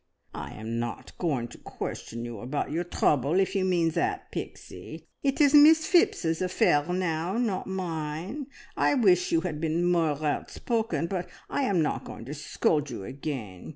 "I 0.33 0.53
am 0.55 0.79
not 0.79 1.15
going 1.19 1.47
to 1.49 1.59
question 1.59 2.25
you 2.25 2.39
about 2.39 2.71
your 2.71 2.83
trouble, 2.83 3.39
if 3.39 3.53
you 3.53 3.63
mean 3.63 3.91
that, 3.91 4.31
Pixie. 4.31 5.05
It 5.21 5.39
is 5.39 5.53
Miss 5.53 5.85
Phipps's 5.85 6.41
affair 6.41 6.83
now, 6.87 7.37
not 7.37 7.67
mine. 7.67 8.47
I 8.75 8.95
wish 8.95 9.31
you 9.31 9.41
had 9.41 9.61
been 9.61 9.85
more 9.85 10.25
outspoken, 10.25 11.05
but 11.05 11.29
I 11.51 11.65
am 11.65 11.83
not 11.83 12.03
going 12.05 12.25
to 12.25 12.33
scold 12.33 12.89
you 12.89 13.03
again. 13.03 13.69